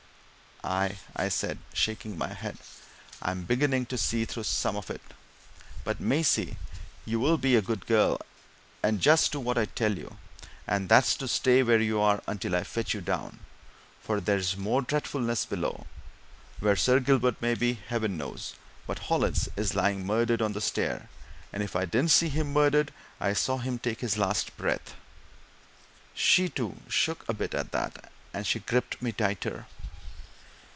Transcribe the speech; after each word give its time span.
"Aye!" 0.63 0.99
I 1.15 1.27
said, 1.29 1.57
shaking 1.73 2.19
my 2.19 2.31
head. 2.35 2.59
"I'm 3.19 3.45
beginning 3.45 3.87
to 3.87 3.97
see 3.97 4.25
through 4.25 4.43
some 4.43 4.75
of 4.75 4.91
it! 4.91 5.01
But, 5.83 5.99
Maisie, 5.99 6.55
you'll 7.03 7.39
be 7.39 7.55
a 7.55 7.63
good 7.63 7.87
girl, 7.87 8.21
and 8.83 9.01
just 9.01 9.31
do 9.31 9.39
what 9.39 9.57
I 9.57 9.65
tell 9.65 9.97
you? 9.97 10.17
and 10.67 10.87
that's 10.87 11.15
to 11.15 11.27
stay 11.27 11.63
where 11.63 11.81
you 11.81 11.99
are 11.99 12.21
until 12.27 12.55
I 12.55 12.63
fetch 12.63 12.93
you 12.93 13.01
down. 13.01 13.39
For 14.03 14.21
there's 14.21 14.55
more 14.55 14.83
dreadfulness 14.83 15.47
below 15.47 15.87
where 16.59 16.75
Sir 16.75 16.99
Gilbert 16.99 17.41
may 17.41 17.55
be, 17.55 17.73
Heaven 17.87 18.15
knows, 18.15 18.53
but 18.85 18.99
Hollins 19.09 19.49
is 19.57 19.73
lying 19.73 20.05
murdered 20.05 20.43
on 20.43 20.53
the 20.53 20.61
stair; 20.61 21.09
and 21.51 21.63
if 21.63 21.75
I 21.75 21.85
didn't 21.85 22.11
see 22.11 22.29
him 22.29 22.53
murdered, 22.53 22.93
I 23.19 23.33
saw 23.33 23.57
him 23.57 23.79
take 23.79 24.01
his 24.01 24.15
last 24.15 24.55
breath!" 24.57 24.93
She, 26.13 26.49
too, 26.49 26.77
shook 26.87 27.27
a 27.27 27.33
bit 27.33 27.55
at 27.55 27.71
that, 27.71 28.11
and 28.31 28.45
she 28.45 28.59
gripped 28.59 29.01
me 29.01 29.11
tighter. 29.11 29.65